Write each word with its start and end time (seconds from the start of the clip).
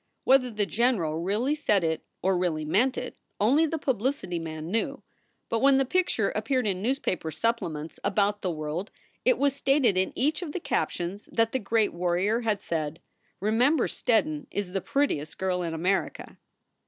Whether 0.23 0.49
the 0.49 0.65
general 0.65 1.19
really 1.21 1.53
said 1.53 1.83
it 1.83 2.03
or 2.23 2.35
really 2.35 2.65
meant 2.65 2.97
it, 2.97 3.19
only 3.39 3.67
the 3.67 3.77
publicity 3.77 4.39
man 4.39 4.71
knew, 4.71 5.03
but 5.47 5.59
when 5.59 5.77
the 5.77 5.85
picture 5.85 6.29
appeared 6.31 6.65
in 6.65 6.81
newspaper 6.81 7.29
supplements 7.29 7.99
about 8.03 8.41
the 8.41 8.49
world 8.49 8.89
it 9.25 9.37
was 9.37 9.55
stated 9.55 9.97
in 9.99 10.11
each 10.15 10.41
of 10.41 10.53
the 10.53 10.59
captions 10.59 11.29
that 11.31 11.51
the 11.51 11.59
great 11.59 11.93
warrior 11.93 12.41
had 12.41 12.63
said, 12.63 12.99
"Remem 13.43 13.77
ber 13.77 13.85
Steddon 13.87 14.47
is 14.49 14.71
the 14.71 14.81
prettiest 14.81 15.37
girl 15.37 15.61
in 15.61 15.75
America." 15.75 16.35